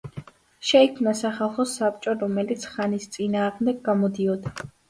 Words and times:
შეიქმნა 0.69 1.13
სახალხო 1.19 1.65
საბჭო, 1.73 2.17
რომელიც 2.23 2.67
ხანის 2.73 3.09
წინააღმდეგ 3.19 3.87
გამოდიოდა. 3.93 4.57